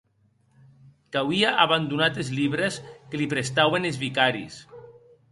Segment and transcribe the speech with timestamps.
[1.15, 2.79] Qu’auie abandonat es libres
[3.11, 4.57] que li prestauen es vicaris.